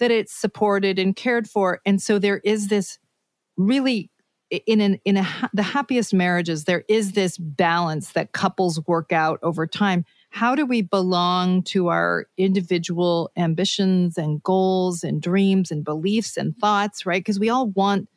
[0.01, 1.81] that it's supported and cared for.
[1.87, 2.99] And so there is this
[3.57, 4.11] really
[4.51, 9.39] in an in a the happiest marriages there is this balance that couples work out
[9.43, 10.05] over time.
[10.31, 16.57] How do we belong to our individual ambitions and goals and dreams and beliefs and
[16.57, 17.21] thoughts right?
[17.21, 18.09] Because we all want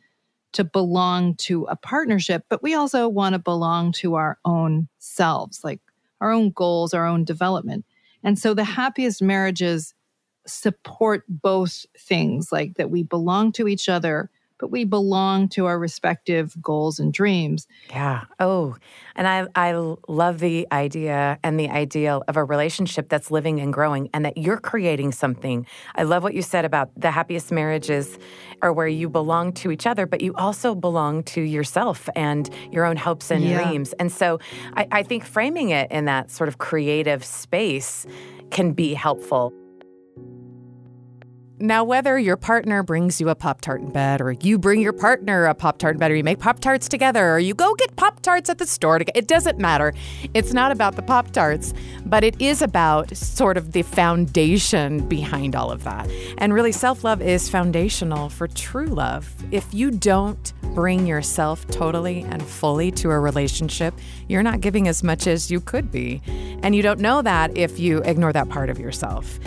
[0.54, 5.64] to belong to a partnership but we also want to belong to our own selves
[5.64, 5.82] like
[6.22, 7.86] our own goals our own development.
[8.24, 9.94] And so the happiest marriages
[10.46, 14.30] support both things like that we belong to each other
[14.64, 17.68] but we belong to our respective goals and dreams.
[17.90, 18.24] Yeah.
[18.40, 18.78] Oh,
[19.14, 19.74] and I, I
[20.08, 24.38] love the idea and the ideal of a relationship that's living and growing and that
[24.38, 25.68] you're creating something.
[25.96, 28.18] I love what you said about the happiest marriages
[28.62, 32.86] are where you belong to each other, but you also belong to yourself and your
[32.86, 33.62] own hopes and yeah.
[33.62, 33.94] dreams.
[34.00, 34.40] And so
[34.78, 38.06] I, I think framing it in that sort of creative space
[38.50, 39.54] can be helpful.
[41.60, 44.92] Now, whether your partner brings you a Pop Tart in bed, or you bring your
[44.92, 47.76] partner a Pop Tart in bed, or you make Pop Tarts together, or you go
[47.76, 49.94] get Pop Tarts at the store, to, it doesn't matter.
[50.34, 51.76] It's not about the Pop Tarts,
[52.08, 56.10] but it is about sort of the foundation behind all of that.
[56.40, 59.32] And really, self love is foundational for true love.
[59.52, 63.94] If you don't bring yourself totally and fully to a relationship,
[64.28, 66.20] you're not giving as much as you could be.
[66.64, 69.40] And you don't know that if you ignore that part of yourself.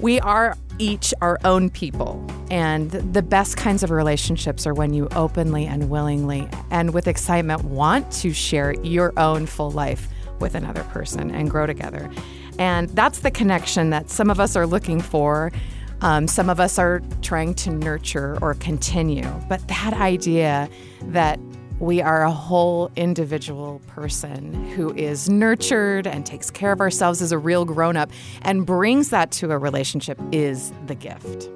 [0.00, 2.24] We are each our own people.
[2.50, 7.64] And the best kinds of relationships are when you openly and willingly and with excitement
[7.64, 10.08] want to share your own full life
[10.40, 12.10] with another person and grow together.
[12.58, 15.52] And that's the connection that some of us are looking for.
[16.00, 19.28] Um, some of us are trying to nurture or continue.
[19.48, 20.68] But that idea
[21.04, 21.38] that
[21.84, 27.30] we are a whole individual person who is nurtured and takes care of ourselves as
[27.30, 28.10] a real grown up
[28.40, 31.50] and brings that to a relationship is the gift.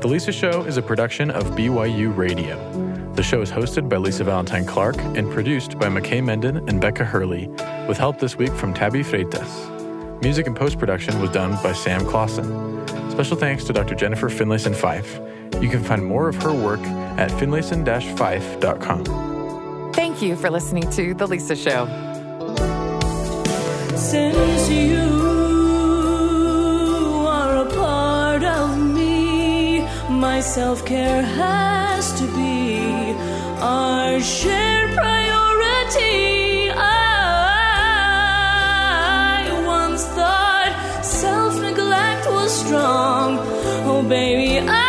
[0.00, 2.56] The Lisa Show is a production of BYU Radio.
[3.14, 7.04] The show is hosted by Lisa Valentine Clark and produced by McKay Menden and Becca
[7.04, 7.48] Hurley,
[7.88, 10.22] with help this week from Tabby Freitas.
[10.22, 12.46] Music and post production was done by Sam Clausen.
[13.10, 13.96] Special thanks to Dr.
[13.96, 15.18] Jennifer Finlayson Fife.
[15.60, 16.80] You can find more of her work
[17.18, 19.04] at finlayson-fife.com.
[19.92, 21.86] Thank you for listening to The Lisa Show.
[23.96, 24.98] Since you
[27.28, 32.80] are a part of me, my self care has to be
[33.60, 36.70] our shared priority.
[36.72, 40.72] I once thought
[41.04, 43.38] self neglect was strong.
[43.84, 44.79] Oh, baby, I